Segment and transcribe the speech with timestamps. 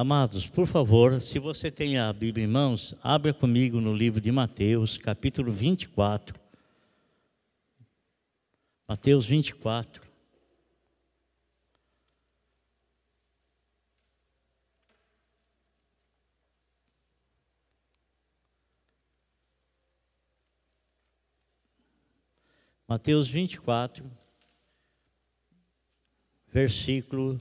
[0.00, 4.32] Amados, por favor, se você tem a Bíblia em mãos, abra comigo no livro de
[4.32, 6.40] Mateus, capítulo 24.
[8.88, 10.02] Mateus 24.
[22.88, 24.10] Mateus 24,
[26.50, 27.38] versículo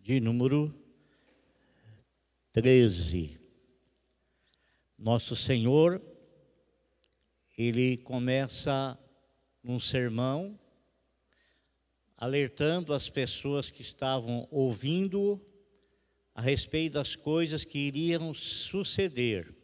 [0.00, 0.79] de número
[2.52, 3.38] 13.
[4.98, 6.02] Nosso Senhor,
[7.56, 8.98] ele começa
[9.62, 10.58] um sermão
[12.16, 15.40] alertando as pessoas que estavam ouvindo
[16.34, 19.54] a respeito das coisas que iriam suceder.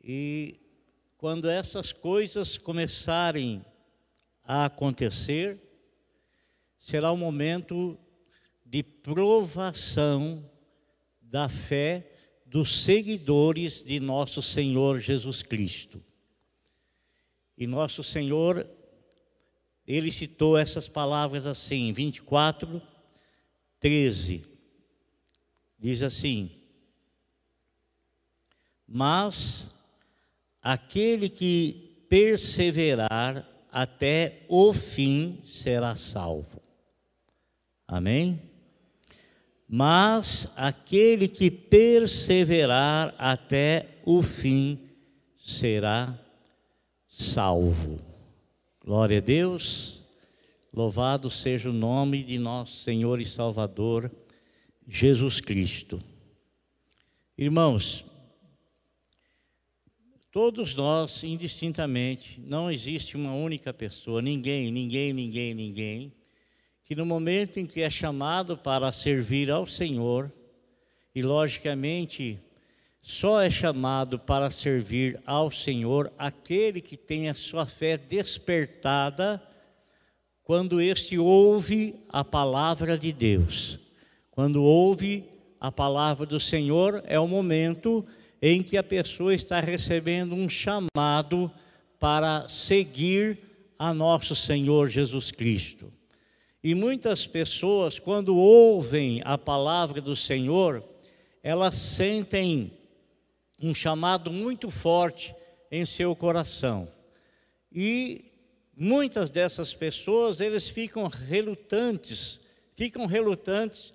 [0.00, 0.60] E
[1.18, 3.64] quando essas coisas começarem
[4.44, 5.60] a acontecer,
[6.78, 7.98] será o momento
[8.66, 10.44] de provação
[11.22, 12.12] da fé
[12.44, 16.02] dos seguidores de nosso Senhor Jesus Cristo.
[17.56, 18.66] E nosso Senhor,
[19.86, 22.82] ele citou essas palavras assim, 24,
[23.78, 24.44] 13.
[25.78, 26.50] Diz assim:
[28.86, 29.70] Mas
[30.60, 36.62] aquele que perseverar até o fim será salvo.
[37.86, 38.55] Amém?
[39.68, 44.78] Mas aquele que perseverar até o fim
[45.38, 46.18] será
[47.08, 48.00] salvo.
[48.84, 50.04] Glória a Deus.
[50.72, 54.10] Louvado seja o nome de nosso Senhor e Salvador
[54.86, 56.00] Jesus Cristo.
[57.36, 58.04] Irmãos,
[60.36, 66.12] Todos nós, indistintamente, não existe uma única pessoa, ninguém, ninguém, ninguém, ninguém,
[66.86, 70.32] que no momento em que é chamado para servir ao Senhor,
[71.12, 72.38] e logicamente
[73.02, 79.42] só é chamado para servir ao Senhor aquele que tem a sua fé despertada
[80.44, 83.80] quando este ouve a palavra de Deus.
[84.30, 85.24] Quando ouve
[85.58, 88.06] a palavra do Senhor, é o momento
[88.40, 91.50] em que a pessoa está recebendo um chamado
[91.98, 93.40] para seguir
[93.76, 95.95] a nosso Senhor Jesus Cristo.
[96.62, 100.82] E muitas pessoas, quando ouvem a palavra do Senhor,
[101.42, 102.72] elas sentem
[103.62, 105.34] um chamado muito forte
[105.70, 106.88] em seu coração.
[107.70, 108.24] E
[108.76, 112.40] muitas dessas pessoas, eles ficam relutantes,
[112.74, 113.94] ficam relutantes,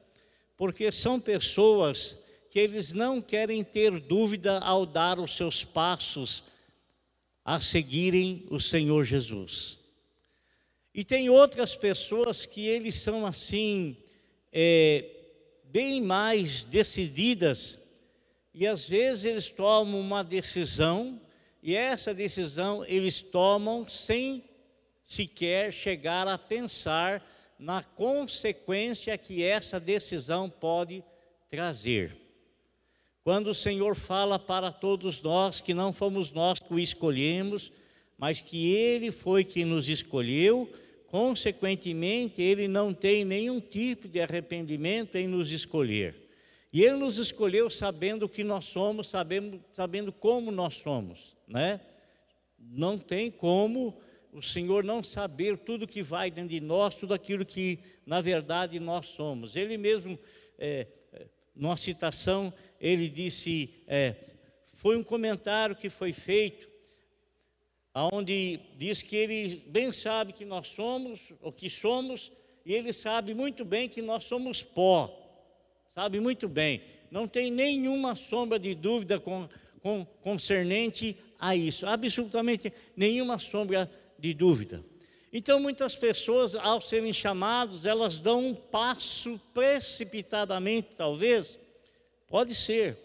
[0.56, 2.18] porque são pessoas
[2.50, 6.44] que eles não querem ter dúvida ao dar os seus passos
[7.44, 9.81] a seguirem o Senhor Jesus.
[10.94, 13.96] E tem outras pessoas que eles são assim,
[14.52, 15.06] é,
[15.64, 17.80] bem mais decididas,
[18.54, 21.22] e às vezes eles tomam uma decisão,
[21.64, 24.44] e essa decisão eles tomam sem
[25.04, 27.26] sequer chegar a pensar
[27.58, 31.04] na consequência que essa decisão pode
[31.50, 32.18] trazer.
[33.24, 37.72] Quando o Senhor fala para todos nós que não fomos nós que o escolhemos,
[38.22, 40.72] mas que Ele foi quem nos escolheu,
[41.08, 46.30] consequentemente, Ele não tem nenhum tipo de arrependimento em nos escolher.
[46.72, 51.82] E Ele nos escolheu sabendo o que nós somos, sabendo, sabendo como nós somos, né?
[52.60, 54.00] Não tem como
[54.32, 58.80] o Senhor não saber tudo que vai dentro de nós, tudo aquilo que, na verdade,
[58.80, 59.56] nós somos.
[59.56, 60.18] Ele mesmo,
[60.60, 64.14] é, é numa citação, ele disse, é,
[64.76, 66.71] foi um comentário que foi feito,
[67.94, 72.32] onde diz que ele bem sabe que nós somos, o que somos,
[72.66, 75.10] e ele sabe muito bem que nós somos pó,
[75.94, 79.50] sabe muito bem, não tem nenhuma sombra de dúvida com,
[79.82, 84.84] com, concernente a isso, absolutamente nenhuma sombra de dúvida.
[85.34, 91.58] Então, muitas pessoas, ao serem chamados, elas dão um passo precipitadamente, talvez,
[92.32, 92.98] Pode ser.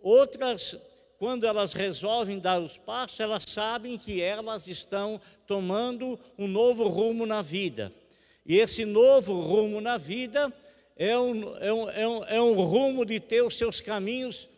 [0.00, 0.74] Outras,
[1.22, 7.24] quando elas resolvem dar os passos, elas sabem que elas estão tomando um novo rumo
[7.24, 7.92] na vida.
[8.44, 10.52] E esse novo rumo na vida
[10.96, 14.48] é um, é um, é um, é um rumo de ter os seus caminhos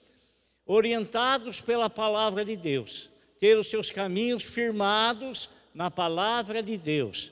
[0.65, 7.31] orientados pela palavra de Deus, ter os seus caminhos firmados na palavra de Deus.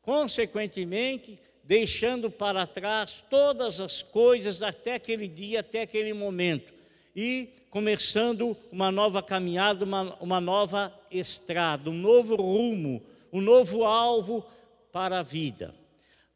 [0.00, 6.72] Consequentemente, deixando para trás todas as coisas até aquele dia, até aquele momento,
[7.14, 13.02] e começando uma nova caminhada, uma, uma nova estrada, um novo rumo,
[13.32, 14.44] um novo alvo
[14.92, 15.74] para a vida.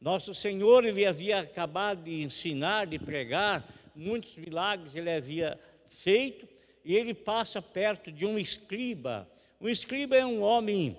[0.01, 3.63] Nosso Senhor, ele havia acabado de ensinar, de pregar,
[3.95, 5.61] muitos milagres ele havia
[5.91, 6.49] feito,
[6.83, 9.29] e ele passa perto de um escriba.
[9.61, 10.97] Um escriba é um homem,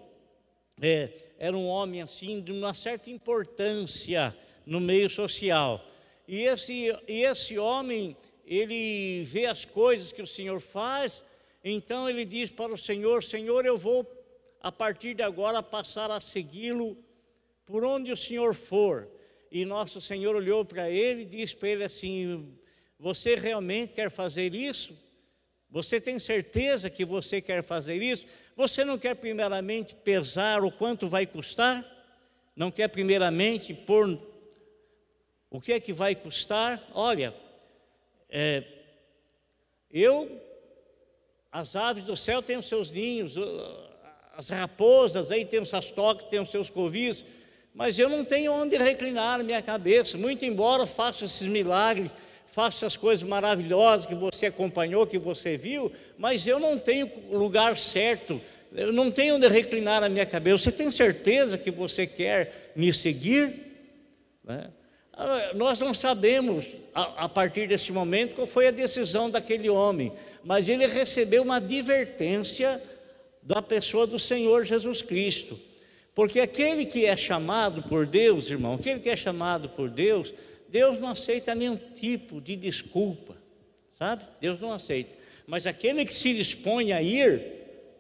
[0.80, 4.38] é, era um homem assim, de uma certa importância
[4.68, 5.84] no meio social.
[6.28, 8.16] E esse, e esse homem,
[8.48, 11.22] ele vê as coisas que o Senhor faz,
[11.62, 14.10] então ele diz para o Senhor: Senhor, eu vou
[14.62, 16.98] a partir de agora passar a segui-lo
[17.66, 19.08] por onde o Senhor for.
[19.52, 22.58] E nosso Senhor olhou para ele e disse para ele assim:
[22.98, 24.98] Você realmente quer fazer isso?
[25.70, 28.26] Você tem certeza que você quer fazer isso?
[28.56, 31.86] Você não quer primeiramente pesar o quanto vai custar?
[32.56, 34.18] Não quer primeiramente pôr
[35.50, 36.82] o que é que vai custar?
[36.94, 37.34] Olha,
[38.30, 38.64] é,
[39.92, 40.30] eu,
[41.52, 43.36] as aves do céu têm os seus ninhos,
[44.36, 47.26] as raposas aí têm os seus toques, têm os seus covis,
[47.74, 52.14] mas eu não tenho onde reclinar minha cabeça, muito embora faça esses milagres,
[52.48, 57.78] faça essas coisas maravilhosas que você acompanhou, que você viu, mas eu não tenho lugar
[57.78, 58.42] certo,
[58.74, 60.64] eu não tenho onde reclinar a minha cabeça.
[60.64, 63.54] Você tem certeza que você quer me seguir?
[64.44, 64.70] Né?
[65.18, 70.14] Ah, nós não sabemos, a, a, partir desse momento, qual foi a decisão daquele homem,
[70.44, 72.80] mas ele recebeu uma advertência
[73.42, 75.60] da pessoa do Senhor Jesus Cristo.
[76.14, 80.32] Porque aquele que é chamado por Deus, irmão, aquele que é chamado por Deus,
[80.70, 83.36] Deus não aceita nenhum tipo de desculpa,
[83.90, 84.24] sabe?
[84.40, 85.16] Deus não aceita.
[85.48, 87.42] Mas aquele que se dispõe a ir,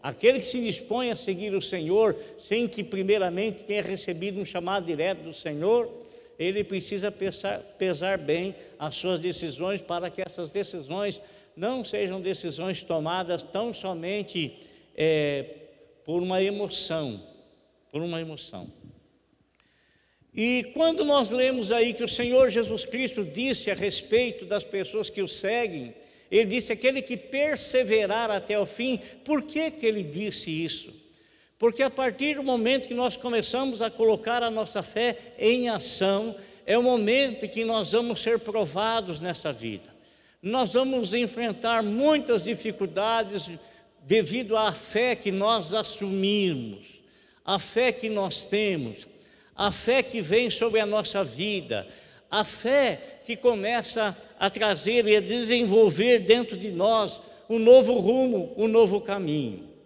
[0.04, 4.86] aquele que se dispõe a seguir o Senhor, sem que primeiramente tenha recebido um chamado
[4.86, 6.06] direto do Senhor,
[6.38, 11.20] ele precisa pesar, pesar bem as suas decisões para que essas decisões
[11.56, 14.56] não sejam decisões tomadas tão somente
[14.96, 15.46] é,
[16.06, 17.22] por uma emoção,
[17.92, 18.72] por uma emoção.
[20.34, 25.10] E quando nós lemos aí que o Senhor Jesus Cristo disse a respeito das pessoas
[25.10, 25.96] que o seguem,
[26.30, 29.00] ele disse aquele que perseverar até o fim.
[29.26, 30.94] Por que que ele disse isso?
[31.60, 36.36] Porque a partir do momento que nós começamos a colocar a nossa fé em ação,
[36.66, 39.90] é o momento em que nós vamos ser provados nessa vida.
[40.42, 43.50] Nós vamos enfrentar muitas dificuldades
[44.04, 46.86] devido à fé que nós assumimos,
[47.44, 49.08] a fé que nós temos,
[49.56, 51.88] a fé que vem sobre a nossa vida,
[52.30, 57.20] a fé que começa a trazer e a desenvolver dentro de nós
[57.50, 59.77] um novo rumo, um novo caminho.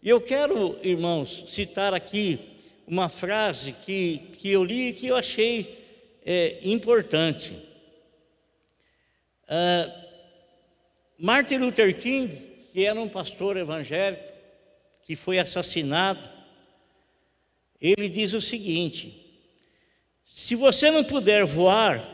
[0.00, 2.38] E eu quero, irmãos, citar aqui
[2.86, 5.84] uma frase que, que eu li e que eu achei
[6.24, 7.54] é, importante.
[9.44, 9.90] Uh,
[11.18, 12.28] Martin Luther King,
[12.72, 14.22] que era um pastor evangélico,
[15.02, 16.20] que foi assassinado,
[17.80, 19.28] ele diz o seguinte:
[20.24, 22.08] se você não puder voar,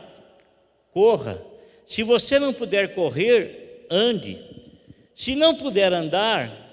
[0.91, 1.39] corra.
[1.85, 4.41] Se você não puder correr, ande.
[5.13, 6.64] Se não puder andar,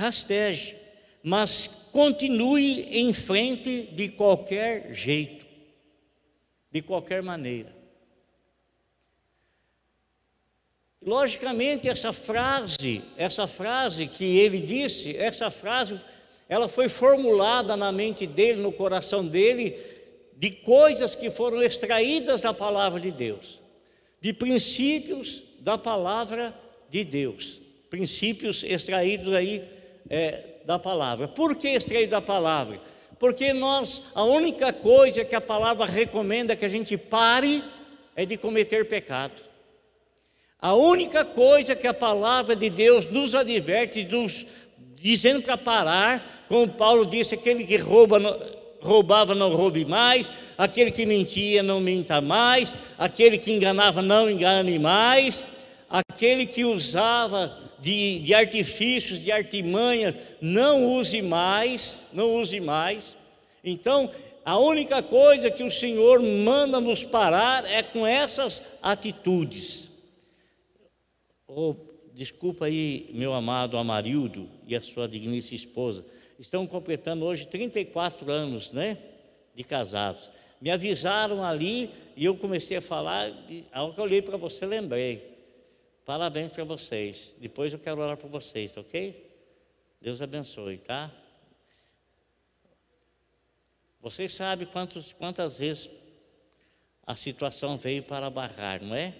[0.00, 0.74] rasteje,
[1.22, 5.44] mas continue em frente de qualquer jeito,
[6.72, 7.78] de qualquer maneira.
[11.04, 16.00] Logicamente, essa frase, essa frase que ele disse, essa frase,
[16.48, 19.78] ela foi formulada na mente dele, no coração dele,
[20.36, 23.60] de coisas que foram extraídas da palavra de Deus,
[24.20, 26.54] de princípios da palavra
[26.90, 27.60] de Deus,
[27.90, 31.28] princípios extraídos aí é, da palavra.
[31.28, 32.80] Por que extraído da palavra?
[33.18, 37.62] Porque nós, a única coisa que a palavra recomenda que a gente pare
[38.16, 39.34] é de cometer pecado.
[40.60, 44.46] A única coisa que a palavra de Deus nos adverte, nos
[44.96, 48.18] dizendo para parar, como Paulo disse, aquele que rouba,
[48.80, 54.78] roubava não roube mais, aquele que mentia não minta mais, aquele que enganava não engane
[54.78, 55.44] mais,
[55.90, 63.16] aquele que usava de, de artifícios, de artimanhas, não use mais, não use mais.
[63.64, 64.08] Então,
[64.44, 69.90] a única coisa que o Senhor manda nos parar é com essas atitudes.
[71.48, 71.74] Oh,
[72.14, 76.04] desculpa aí, meu amado Amarildo e a sua digníssima esposa,
[76.38, 78.96] estão completando hoje 34 anos, né,
[79.54, 80.30] de casados.
[80.60, 83.32] Me avisaram ali e eu comecei a falar,
[83.72, 85.29] a hora que eu olhei para você, lembrei.
[86.10, 87.36] Parabéns para vocês.
[87.38, 89.30] Depois eu quero orar por vocês, ok?
[90.00, 91.08] Deus abençoe, tá?
[94.00, 95.88] Vocês sabem quantos, quantas vezes
[97.06, 99.14] a situação veio para barrar, não é?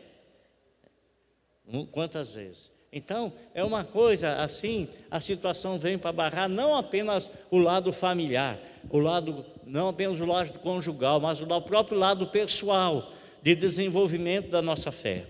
[1.92, 2.72] Quantas vezes?
[2.92, 8.58] Então, é uma coisa assim, a situação vem para barrar não apenas o lado familiar,
[8.90, 14.60] o lado, não apenas o lado conjugal, mas o próprio lado pessoal de desenvolvimento da
[14.60, 15.24] nossa fé.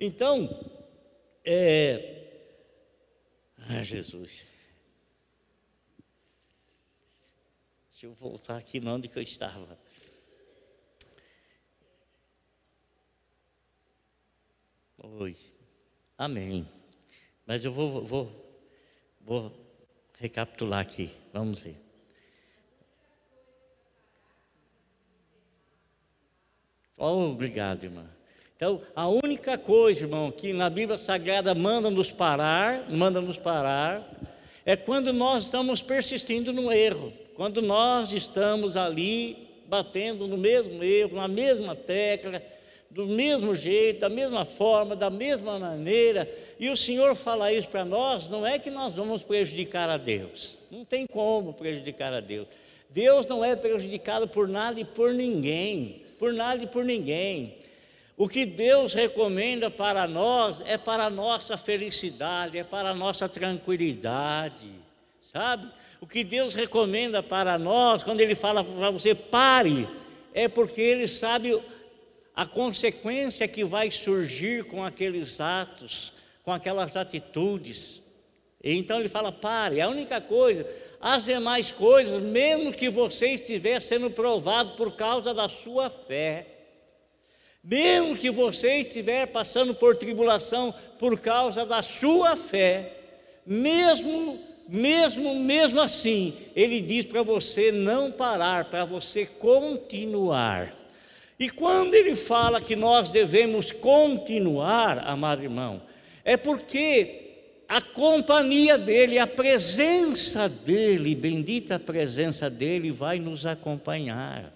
[0.00, 0.75] Então,
[1.46, 2.16] é...
[3.68, 4.44] Ah, Jesus.
[7.90, 9.78] Deixa eu voltar aqui onde que eu estava.
[14.98, 15.36] Oi.
[16.18, 16.68] Amém.
[17.46, 18.64] Mas eu vou, vou,
[19.20, 19.52] vou
[20.18, 21.10] recapitular aqui.
[21.32, 21.76] Vamos ver.
[26.96, 28.15] Oh, obrigado, irmã.
[28.56, 34.02] Então, a única coisa, irmão, que na Bíblia Sagrada manda nos parar, manda nos parar,
[34.64, 41.16] é quando nós estamos persistindo no erro, quando nós estamos ali batendo no mesmo erro,
[41.16, 42.42] na mesma tecla,
[42.88, 46.26] do mesmo jeito, da mesma forma, da mesma maneira,
[46.58, 50.56] e o Senhor fala isso para nós, não é que nós vamos prejudicar a Deus,
[50.70, 52.48] não tem como prejudicar a Deus.
[52.88, 57.56] Deus não é prejudicado por nada e por ninguém, por nada e por ninguém.
[58.16, 63.28] O que Deus recomenda para nós é para a nossa felicidade, é para a nossa
[63.28, 64.70] tranquilidade,
[65.20, 65.70] sabe?
[66.00, 69.86] O que Deus recomenda para nós, quando Ele fala para você pare,
[70.32, 71.60] é porque Ele sabe
[72.34, 78.02] a consequência que vai surgir com aqueles atos, com aquelas atitudes.
[78.62, 80.66] Então ele fala: pare, a única coisa,
[81.00, 86.55] as demais coisas, mesmo que você estiver sendo provado por causa da sua fé,
[87.68, 92.92] mesmo que você estiver passando por tribulação por causa da sua fé,
[93.44, 100.72] mesmo, mesmo, mesmo assim, ele diz para você não parar, para você continuar.
[101.38, 105.82] E quando ele fala que nós devemos continuar, amado irmão,
[106.24, 107.22] é porque
[107.68, 114.55] a companhia dele, a presença dele, bendita presença dele, vai nos acompanhar.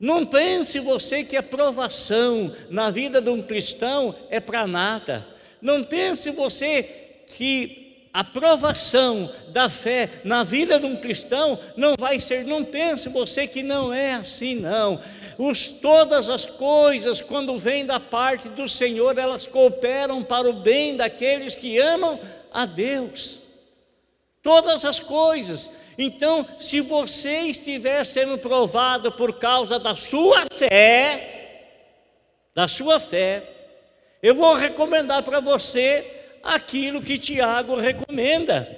[0.00, 5.26] Não pense você que a provação na vida de um cristão é para nada.
[5.60, 6.82] Não pense você
[7.26, 13.08] que a provação da fé na vida de um cristão não vai ser, não pense
[13.08, 15.00] você que não é assim, não.
[15.36, 20.96] Os, todas as coisas, quando vêm da parte do Senhor, elas cooperam para o bem
[20.96, 22.18] daqueles que amam
[22.52, 23.38] a Deus.
[24.42, 25.70] Todas as coisas.
[25.98, 31.72] Então, se você estiver sendo provado por causa da sua fé,
[32.54, 33.42] da sua fé,
[34.22, 36.06] eu vou recomendar para você
[36.40, 38.68] aquilo que Tiago recomenda.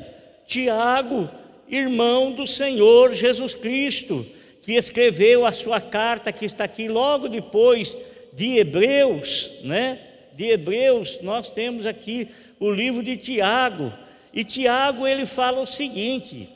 [0.46, 1.28] Tiago,
[1.68, 4.26] irmão do Senhor Jesus Cristo,
[4.62, 7.96] que escreveu a sua carta que está aqui logo depois
[8.32, 10.00] de Hebreus, né?
[10.32, 13.92] De Hebreus, nós temos aqui o livro de Tiago.
[14.32, 16.48] E Tiago ele fala o seguinte: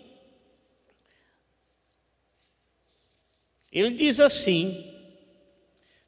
[3.74, 4.94] Ele diz assim,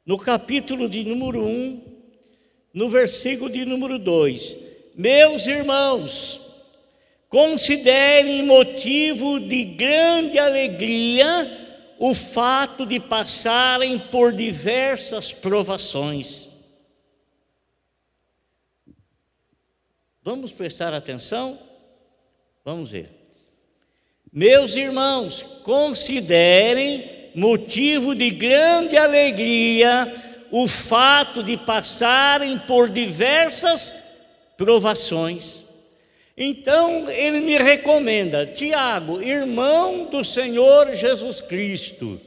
[0.05, 1.83] no capítulo de número 1,
[2.73, 6.41] no versículo de número 2: meus irmãos,
[7.29, 16.47] considerem motivo de grande alegria o fato de passarem por diversas provações.
[20.23, 21.59] Vamos prestar atenção?
[22.65, 23.11] Vamos ver.
[24.33, 30.11] Meus irmãos, considerem motivo de grande alegria
[30.49, 33.93] o fato de passarem por diversas
[34.57, 35.63] provações.
[36.35, 42.19] Então ele me recomenda, Tiago, irmão do Senhor Jesus Cristo,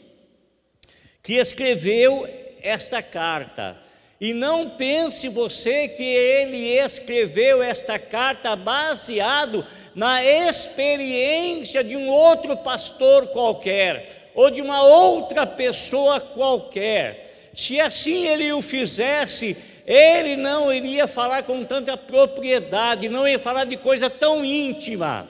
[1.25, 2.29] que escreveu
[2.63, 3.77] esta carta.
[4.21, 12.57] E não pense você que ele escreveu esta carta baseado na experiência de um outro
[12.59, 17.51] pastor qualquer, ou de uma outra pessoa qualquer.
[17.55, 19.57] Se assim ele o fizesse,
[19.87, 25.29] ele não iria falar com tanta propriedade, não ia falar de coisa tão íntima,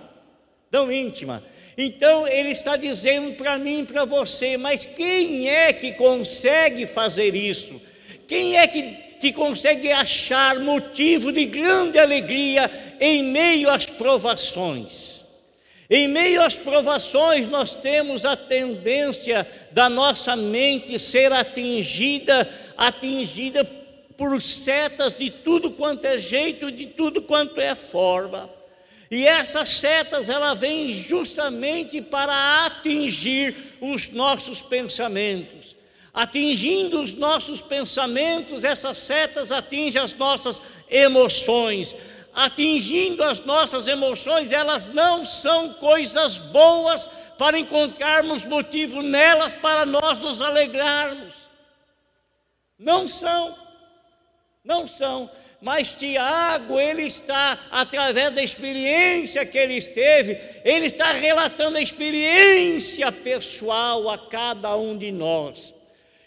[0.71, 1.43] tão íntima.
[1.79, 7.35] Então ele está dizendo para mim e para você, mas quem é que consegue fazer
[7.35, 7.81] isso?
[8.29, 8.83] Quem é que,
[9.19, 15.20] que consegue achar motivo de grande alegria em meio às provações?
[15.91, 23.65] Em meio às provações, nós temos a tendência da nossa mente ser atingida, atingida
[24.17, 28.49] por setas de tudo quanto é jeito, de tudo quanto é forma.
[29.11, 35.75] E essas setas, ela vêm justamente para atingir os nossos pensamentos,
[36.13, 41.95] Atingindo os nossos pensamentos, essas setas atingem as nossas emoções.
[42.35, 50.19] Atingindo as nossas emoções, elas não são coisas boas para encontrarmos motivo nelas para nós
[50.19, 51.35] nos alegrarmos.
[52.79, 53.57] Não são,
[54.65, 55.31] não são.
[55.61, 63.13] Mas Tiago, ele está, através da experiência que ele esteve, ele está relatando a experiência
[63.13, 65.75] pessoal a cada um de nós.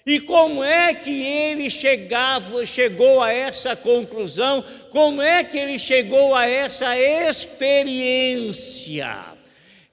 [0.06, 4.64] E como é que ele chegava, chegou a essa conclusão?
[4.92, 7.74] Como é que ele chegou a essa experiência?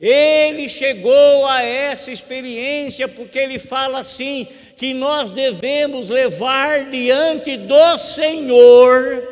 [0.00, 7.98] Ele chegou a essa experiência porque ele fala assim: que nós devemos levar diante do
[7.98, 9.28] Senhor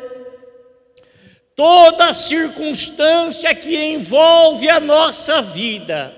[1.55, 6.13] toda circunstância que envolve a nossa vida,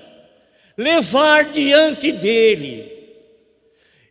[0.76, 2.91] levar diante dEle,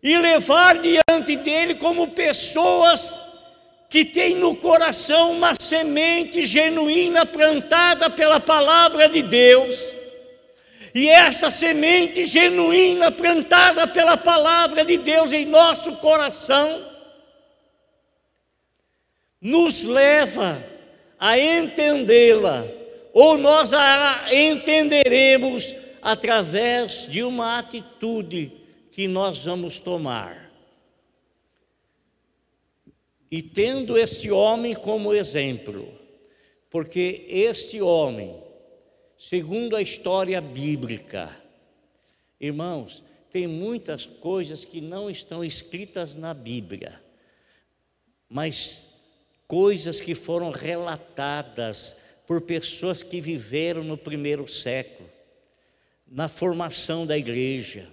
[0.01, 3.13] e levar diante dEle como pessoas
[3.89, 9.77] que têm no coração uma semente genuína plantada pela palavra de Deus.
[10.95, 16.89] E esta semente genuína plantada pela palavra de Deus em nosso coração
[19.39, 20.63] nos leva
[21.19, 22.65] a entendê-la,
[23.13, 28.60] ou nós a entenderemos através de uma atitude
[28.91, 30.51] que nós vamos tomar.
[33.29, 35.91] E tendo este homem como exemplo,
[36.69, 38.41] porque este homem
[39.29, 41.29] segundo a história bíblica.
[42.39, 46.99] Irmãos, tem muitas coisas que não estão escritas na Bíblia,
[48.27, 48.87] mas
[49.47, 51.95] coisas que foram relatadas
[52.25, 55.07] por pessoas que viveram no primeiro século,
[56.07, 57.87] na formação da igreja.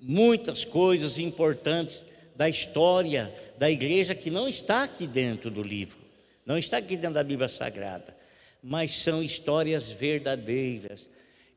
[0.00, 2.04] Muitas coisas importantes
[2.36, 5.98] da história da igreja que não está aqui dentro do livro,
[6.46, 8.18] não está aqui dentro da Bíblia Sagrada
[8.62, 11.08] mas são histórias verdadeiras.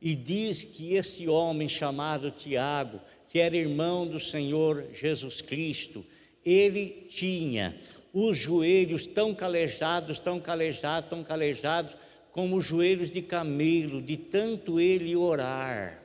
[0.02, 3.00] E diz que esse homem chamado Tiago,
[3.30, 6.06] que era irmão do Senhor Jesus Cristo,
[6.44, 7.78] ele tinha
[8.14, 11.94] os joelhos tão calejados, tão calejados, tão calejados,
[12.32, 16.01] como os joelhos de camelo, de tanto ele orar.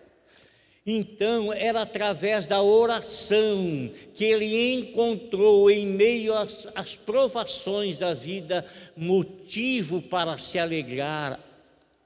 [0.87, 8.65] Então, era através da oração que ele encontrou, em meio às, às, provações da vida,
[8.97, 11.41] motivo para se alegrar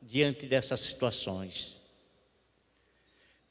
[0.00, 1.78] diante dessas situações.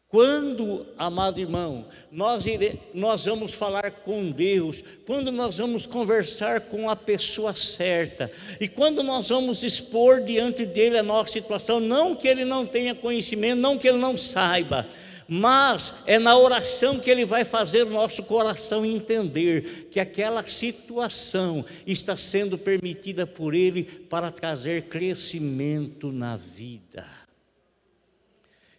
[0.08, 6.90] Quando, amado irmão, nós, ire, nós vamos falar com Deus, quando nós vamos conversar com
[6.90, 12.28] a pessoa certa, e quando nós vamos expor diante dele a nossa situação, não que
[12.28, 14.88] ele não tenha conhecimento, não que ele não saiba,
[15.32, 21.64] mas é na oração que ele vai fazer o nosso coração entender que aquela situação
[21.86, 27.06] está sendo permitida por ele para trazer crescimento na vida.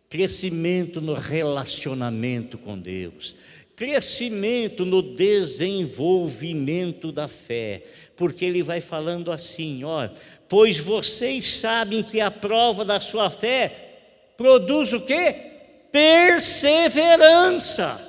[0.09, 3.37] Crescimento no relacionamento com Deus,
[3.77, 7.85] crescimento no desenvolvimento da fé,
[8.17, 10.09] porque ele vai falando assim, ó,
[10.49, 15.50] pois vocês sabem que a prova da sua fé produz o quê?
[15.93, 18.01] Perseverança.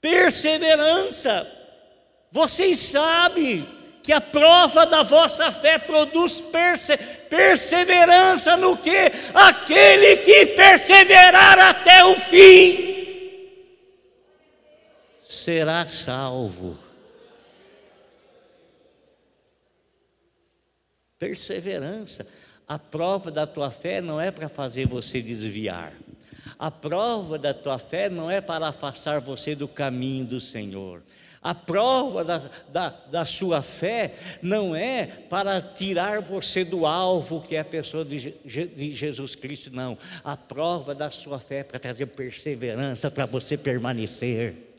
[0.00, 1.46] Perseverança.
[2.30, 3.68] Vocês sabem
[4.02, 6.96] que a prova da vossa fé produz perse
[7.28, 9.12] perseverança no que?
[9.32, 12.92] Aquele que perseverar até o fim
[15.42, 16.78] será salvo.
[21.18, 22.26] Perseverança.
[22.66, 25.92] A prova da tua fé não é para fazer você desviar.
[26.62, 31.02] A prova da tua fé não é para afastar você do caminho do Senhor.
[31.42, 32.40] A prova da,
[32.72, 38.04] da, da, sua fé não é para tirar você do alvo que é a pessoa
[38.04, 39.98] de, de Jesus Cristo, não.
[40.22, 44.71] A prova da sua fé é para trazer perseverança para você permanecer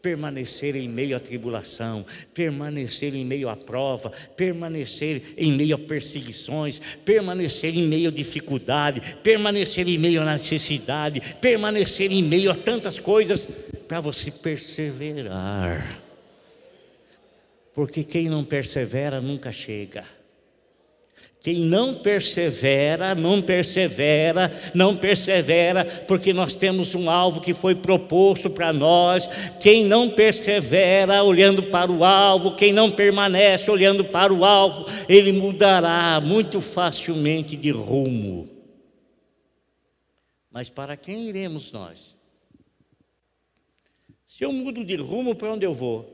[0.00, 6.80] permanecer em meio à tribulação, permanecer em meio à prova, permanecer em meio a perseguições,
[7.04, 12.98] permanecer em meio à dificuldade, permanecer em meio à necessidade, permanecer em meio a tantas
[12.98, 13.48] coisas,
[13.86, 16.00] para você perseverar.
[17.74, 20.04] Porque quem não persevera nunca chega.
[21.46, 28.50] Quem não persevera, não persevera, não persevera, porque nós temos um alvo que foi proposto
[28.50, 29.28] para nós.
[29.60, 35.30] Quem não persevera olhando para o alvo, quem não permanece olhando para o alvo, ele
[35.30, 38.48] mudará muito facilmente de rumo.
[40.50, 42.18] Mas para quem iremos nós?
[44.26, 46.12] Se eu mudo de rumo, para onde eu vou?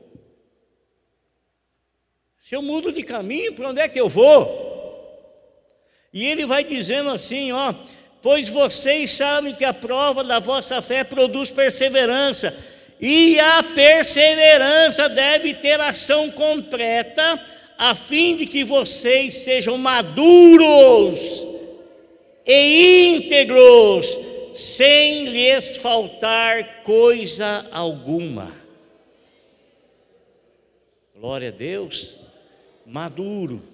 [2.37, 4.62] Se eu mudo de caminho, para onde é que eu vou?
[6.13, 7.73] E ele vai dizendo assim, ó,
[8.21, 12.55] pois vocês sabem que a prova da vossa fé produz perseverança,
[13.01, 17.43] e a perseverança deve ter ação completa,
[17.77, 21.19] a fim de que vocês sejam maduros
[22.45, 24.07] e íntegros,
[24.53, 28.55] sem lhes faltar coisa alguma.
[31.15, 32.15] Glória a Deus,
[32.85, 33.72] maduro.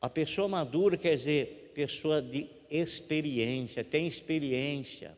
[0.00, 5.16] A pessoa madura quer dizer pessoa de experiência, tem experiência.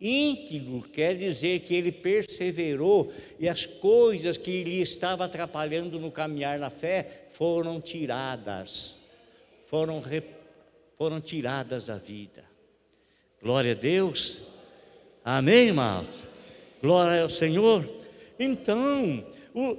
[0.00, 6.58] Íntegro quer dizer que ele perseverou e as coisas que lhe estavam atrapalhando no caminhar
[6.58, 8.96] na fé foram tiradas,
[9.66, 10.02] foram,
[10.98, 12.44] foram tiradas da vida.
[13.42, 14.42] Glória a Deus.
[15.24, 16.08] Amém, irmãos?
[16.82, 17.88] Glória ao Senhor.
[18.38, 19.24] Então,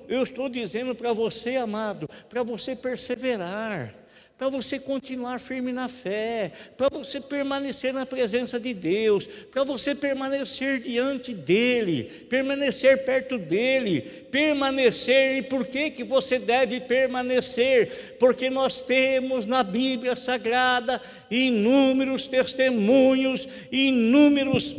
[0.07, 4.04] eu estou dizendo para você, amado, para você perseverar
[4.37, 9.95] para você continuar firme na fé, para você permanecer na presença de Deus, para você
[9.95, 18.17] permanecer diante dEle, permanecer perto dEle, permanecer, e por que, que você deve permanecer?
[18.19, 24.75] Porque nós temos na Bíblia Sagrada inúmeros testemunhos, inúmeros,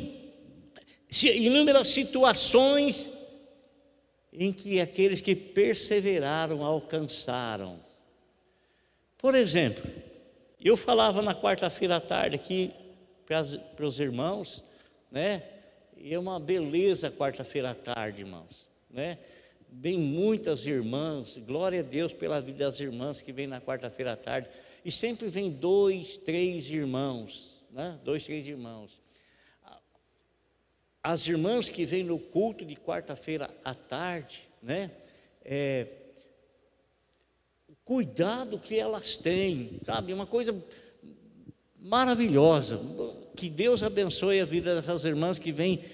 [1.23, 3.09] inúmeras situações
[4.31, 7.86] em que aqueles que perseveraram alcançaram
[9.19, 9.83] por exemplo,
[10.63, 12.73] eu falava na quarta-feira à tarde aqui
[13.27, 14.65] para os irmãos,
[15.11, 15.43] né?
[15.97, 19.19] E é uma beleza quarta-feira à tarde, irmãos, né?
[19.69, 24.17] Vem muitas irmãs, glória a Deus pela vida das irmãs que vêm na quarta-feira à
[24.17, 24.49] tarde,
[24.85, 27.99] e sempre vem dois, três irmãos, né?
[28.05, 29.01] Dois, três irmãos.
[31.03, 34.91] As irmãs que vêm no culto de quarta-feira à tarde, né?
[35.45, 35.87] É,
[37.87, 40.13] cuidado que elas têm, sabe?
[40.13, 40.61] Uma coisa
[41.79, 42.81] maravilhosa.
[43.37, 45.85] Que Deus abençoe a vida dessas irmãs que vêm,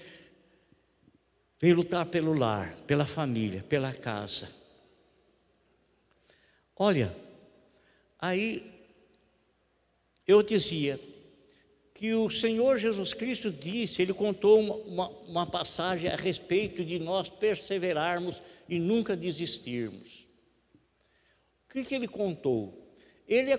[1.61, 4.49] vêm lutar pelo lar, pela família, pela casa.
[6.75, 7.15] Olha,
[8.19, 8.71] aí
[10.25, 10.99] eu dizia
[11.93, 17.29] que o Senhor Jesus Cristo disse, ele contou uma, uma passagem a respeito de nós
[17.29, 20.22] perseverarmos e nunca desistirmos
[21.73, 22.87] que, que ele contou?
[23.27, 23.51] Ele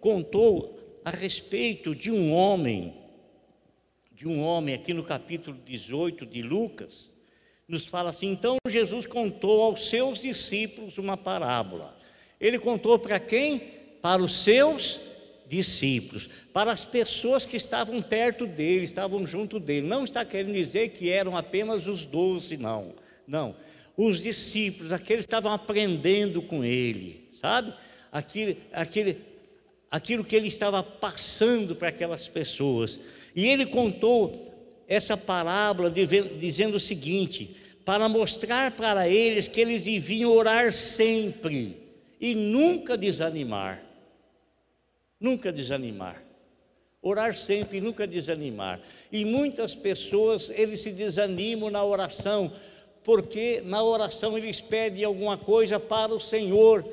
[0.00, 2.94] contou a respeito de um homem,
[4.12, 7.10] de um homem, aqui no capítulo 18 de Lucas,
[7.66, 11.98] nos fala assim: então Jesus contou aos seus discípulos uma parábola.
[12.40, 13.58] Ele contou para quem?
[14.00, 15.00] Para os seus
[15.48, 19.86] discípulos, para as pessoas que estavam perto dele, estavam junto dele.
[19.86, 22.94] Não está querendo dizer que eram apenas os doze, não.
[23.26, 23.56] Não.
[23.96, 27.72] Os discípulos, aqueles que estavam aprendendo com ele sabe?
[28.10, 29.16] Aquilo, aquilo,
[29.90, 32.98] aquilo que ele estava passando para aquelas pessoas.
[33.34, 34.48] E ele contou
[34.88, 41.76] essa parábola dizendo o seguinte: para mostrar para eles que eles deviam orar sempre
[42.20, 43.82] e nunca desanimar.
[45.20, 46.22] Nunca desanimar.
[47.00, 48.80] Orar sempre e nunca desanimar.
[49.10, 52.52] E muitas pessoas, eles se desanimam na oração,
[53.04, 56.84] porque na oração eles pedem alguma coisa para o Senhor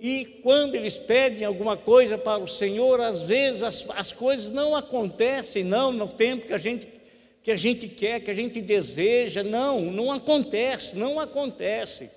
[0.00, 4.76] e quando eles pedem alguma coisa para o Senhor, às vezes as, as coisas não
[4.76, 6.98] acontecem, não, no tempo que a gente
[7.42, 12.10] que a gente quer, que a gente deseja, não, não acontece, não acontece.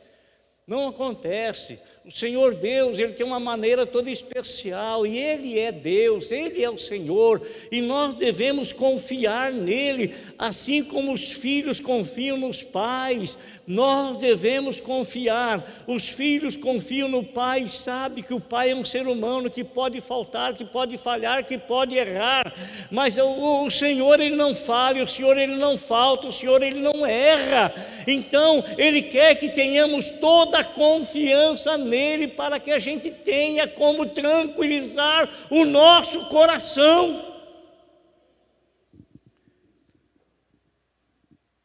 [0.67, 1.79] Não acontece.
[2.05, 6.69] O Senhor Deus, Ele tem uma maneira toda especial, e Ele é Deus, Ele é
[6.69, 14.17] o Senhor, e nós devemos confiar nele, assim como os filhos confiam nos pais, nós
[14.17, 15.63] devemos confiar.
[15.87, 20.01] Os filhos confiam no pai, sabe que o pai é um ser humano que pode
[20.01, 22.53] faltar, que pode falhar, que pode errar.
[22.89, 26.79] Mas o, o Senhor ele não falha, o Senhor ele não falta, o Senhor ele
[26.79, 27.73] não erra.
[28.07, 30.09] Então, ele quer que tenhamos
[30.51, 37.39] toda a confiança nele para que a gente tenha como tranquilizar o nosso coração.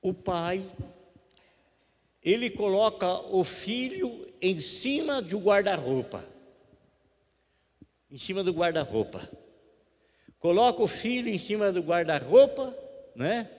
[0.00, 0.64] O pai
[2.22, 6.24] ele coloca o filho em cima de um guarda-roupa.
[8.08, 9.28] Em cima do guarda-roupa.
[10.38, 12.76] Coloca o filho em cima do guarda-roupa,
[13.16, 13.50] né?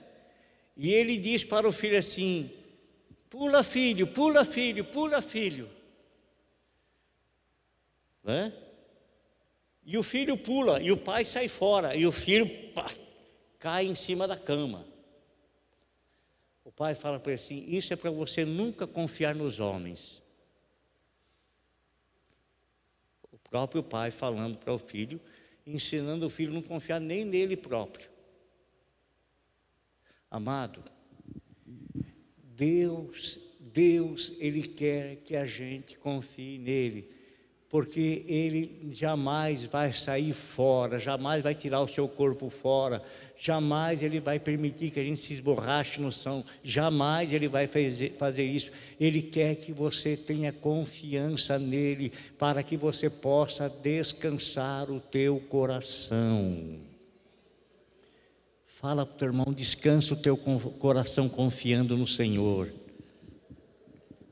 [0.74, 2.50] E ele diz para o filho assim:
[3.30, 5.70] pula, filho, pula, filho, pula, filho.
[8.22, 8.52] Né?
[9.84, 12.90] E o filho pula, e o pai sai fora, e o filho pá,
[13.58, 14.86] cai em cima da cama.
[16.64, 20.22] O pai fala para ele assim: Isso é para você nunca confiar nos homens.
[23.32, 25.18] O próprio pai falando para o filho,
[25.66, 28.10] ensinando o filho a não confiar nem nele próprio.
[30.30, 30.84] Amado,
[32.58, 37.18] Deus, Deus, Ele quer que a gente confie nele
[37.70, 43.02] porque ele jamais vai sair fora, jamais vai tirar o seu corpo fora,
[43.36, 47.68] jamais ele vai permitir que a gente se esborrache no chão, jamais ele vai
[48.16, 48.70] fazer isso.
[48.98, 56.88] Ele quer que você tenha confiança nele, para que você possa descansar o teu coração.
[58.80, 62.72] Fala para o teu irmão, descansa o teu coração confiando no Senhor.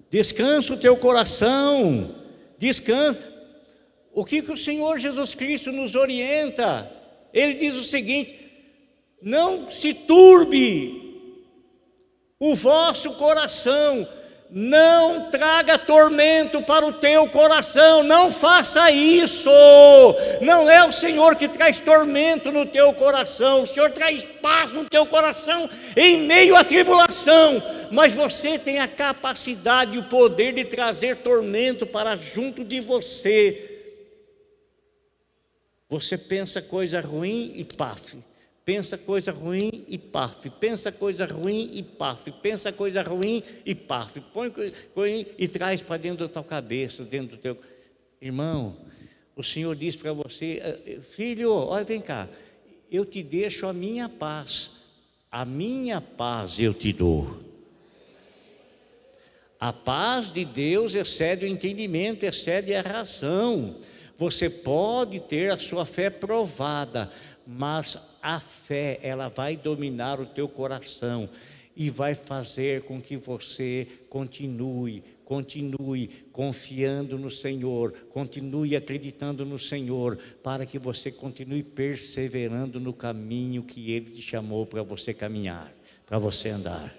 [0.08, 2.14] Descansa o teu coração
[2.58, 3.20] descansa.
[4.12, 6.90] O que, que o Senhor Jesus Cristo nos orienta?
[7.32, 8.38] Ele diz o seguinte:
[9.20, 11.02] não se turbe
[12.38, 14.08] o vosso coração,
[14.50, 19.50] não traga tormento para o teu coração, não faça isso.
[20.40, 24.84] Não é o Senhor que traz tormento no teu coração, o Senhor traz paz no
[24.84, 30.64] teu coração em meio à tribulação, mas você tem a capacidade e o poder de
[30.64, 33.72] trazer tormento para junto de você.
[35.88, 38.16] Você pensa coisa ruim e paf
[38.66, 44.20] pensa coisa ruim e paf, pensa coisa ruim e paf, pensa coisa ruim e paf,
[44.34, 47.56] põe coisa ruim e traz para dentro da tua cabeça, dentro do teu.
[48.20, 48.76] Irmão,
[49.36, 52.28] o Senhor diz para você, eh, eh, filho, olha, vem cá,
[52.90, 54.72] eu te deixo a minha paz,
[55.30, 57.38] a minha paz eu te dou.
[59.60, 63.76] A paz de Deus excede o entendimento, excede a razão.
[64.18, 67.10] Você pode ter a sua fé provada,
[67.46, 71.28] mas a fé, ela vai dominar o teu coração
[71.76, 80.18] e vai fazer com que você continue, continue confiando no Senhor, continue acreditando no Senhor,
[80.42, 85.70] para que você continue perseverando no caminho que Ele te chamou para você caminhar,
[86.06, 86.94] para você andar.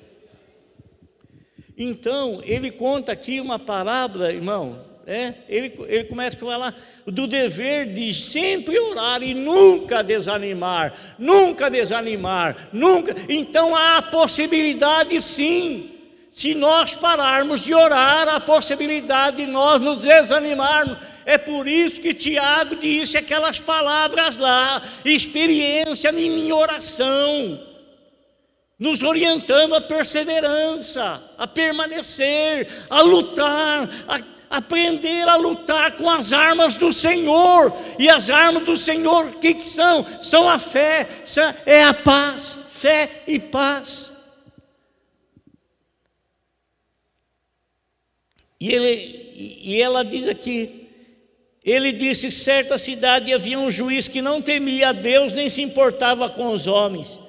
[1.76, 7.94] Então, ele conta aqui uma parábola, irmão, é, ele, ele começa a falar do dever
[7.94, 13.16] de sempre orar e nunca desanimar, nunca desanimar, nunca.
[13.30, 15.92] Então há a possibilidade sim,
[16.30, 20.98] se nós pararmos de orar, a possibilidade de nós nos desanimarmos.
[21.26, 27.66] É por isso que Tiago disse aquelas palavras lá, experiência em oração
[28.80, 36.76] nos orientando à perseverança, a permanecer, a lutar, a aprender a lutar com as armas
[36.76, 37.74] do Senhor.
[38.00, 40.06] E as armas do Senhor, o que, que são?
[40.22, 41.08] São a fé,
[41.66, 44.12] é a paz, fé e paz.
[48.60, 50.90] E, ele, e ela diz aqui:
[51.64, 56.30] ele disse: certa cidade havia um juiz que não temia a Deus nem se importava
[56.30, 57.20] com os homens.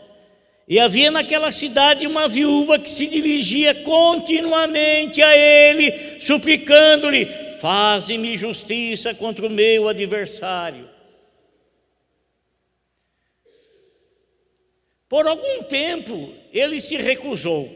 [0.68, 7.26] E havia naquela cidade uma viúva que se dirigia continuamente a ele, suplicando-lhe:
[7.58, 10.86] Faze-me justiça contra o meu adversário.
[15.08, 17.74] Por algum tempo ele se recusou,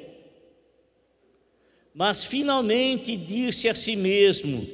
[1.94, 4.68] mas finalmente disse a si mesmo: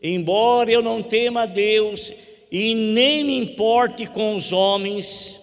[0.00, 2.12] Embora eu não tema a Deus
[2.52, 5.40] e nem me importe com os homens,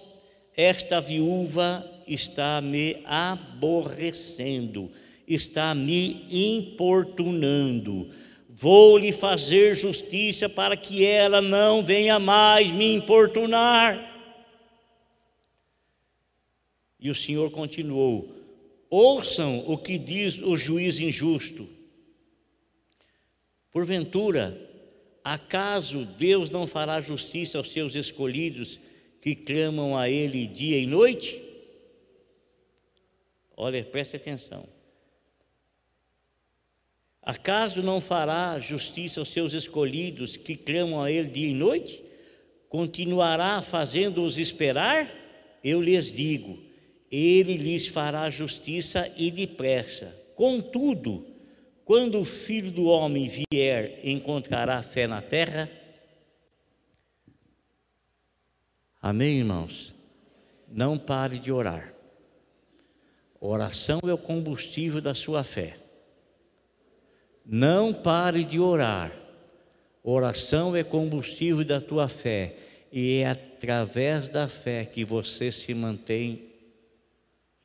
[0.56, 4.92] esta viúva está me aborrecendo,
[5.28, 8.10] está me importunando.
[8.50, 14.12] Vou lhe fazer justiça para que ela não venha mais me importunar.
[17.00, 18.36] E o Senhor continuou:
[18.90, 21.68] Ouçam o que diz o juiz injusto.
[23.72, 24.70] Porventura,
[25.24, 28.80] acaso Deus não fará justiça aos seus escolhidos
[29.22, 31.42] que clamam a Ele dia e noite?
[33.64, 34.68] Olha, preste atenção.
[37.22, 42.04] Acaso não fará justiça aos seus escolhidos que clamam a Ele dia e noite?
[42.68, 45.08] Continuará fazendo-os esperar?
[45.64, 46.58] Eu lhes digo,
[47.12, 50.08] Ele lhes fará justiça e depressa.
[50.36, 51.28] Contudo,
[51.86, 55.70] quando o Filho do Homem vier, encontrará fé na terra?
[59.00, 59.94] Amém, irmãos?
[60.68, 62.01] Não pare de orar.
[63.44, 65.78] Oração é o combustível da sua fé.
[67.44, 69.12] Não pare de orar.
[70.04, 72.56] Oração é combustível da tua fé.
[72.92, 76.50] E é através da fé que você se mantém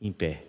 [0.00, 0.44] em pé.